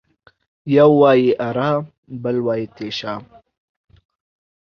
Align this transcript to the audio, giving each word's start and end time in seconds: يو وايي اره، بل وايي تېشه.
يو 0.75 0.91
وايي 1.01 1.31
اره، 1.47 1.71
بل 2.23 2.35
وايي 2.45 2.65
تېشه. 2.75 3.13